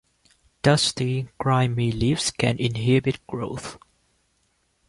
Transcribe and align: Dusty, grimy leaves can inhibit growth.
Dusty, 0.63 1.27
grimy 1.37 1.91
leaves 1.91 2.31
can 2.31 2.57
inhibit 2.57 3.19
growth. 3.27 3.77